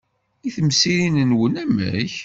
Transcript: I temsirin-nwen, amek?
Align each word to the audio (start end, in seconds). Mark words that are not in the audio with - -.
I 0.47 0.49
temsirin-nwen, 0.55 1.53
amek? 1.63 2.13